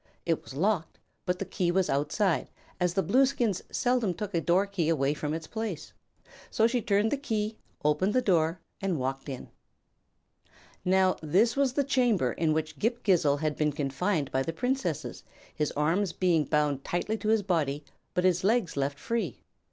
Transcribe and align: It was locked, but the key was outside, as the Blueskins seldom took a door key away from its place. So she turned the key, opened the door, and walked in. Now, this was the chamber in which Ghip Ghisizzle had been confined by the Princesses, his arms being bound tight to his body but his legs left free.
It 0.25 0.41
was 0.41 0.55
locked, 0.55 0.97
but 1.27 1.37
the 1.37 1.45
key 1.45 1.69
was 1.69 1.87
outside, 1.87 2.49
as 2.79 2.95
the 2.95 3.03
Blueskins 3.03 3.61
seldom 3.71 4.15
took 4.15 4.33
a 4.33 4.41
door 4.41 4.65
key 4.65 4.89
away 4.89 5.13
from 5.13 5.31
its 5.31 5.45
place. 5.45 5.93
So 6.49 6.65
she 6.65 6.81
turned 6.81 7.11
the 7.11 7.17
key, 7.17 7.59
opened 7.85 8.15
the 8.15 8.21
door, 8.23 8.59
and 8.81 8.97
walked 8.97 9.29
in. 9.29 9.49
Now, 10.83 11.17
this 11.21 11.55
was 11.55 11.73
the 11.73 11.83
chamber 11.83 12.31
in 12.33 12.51
which 12.51 12.79
Ghip 12.79 13.03
Ghisizzle 13.03 13.41
had 13.41 13.55
been 13.55 13.73
confined 13.73 14.31
by 14.31 14.41
the 14.41 14.53
Princesses, 14.53 15.23
his 15.53 15.71
arms 15.73 16.13
being 16.13 16.45
bound 16.45 16.83
tight 16.83 17.19
to 17.19 17.27
his 17.29 17.43
body 17.43 17.83
but 18.15 18.23
his 18.23 18.43
legs 18.43 18.75
left 18.75 18.97
free. 18.97 19.43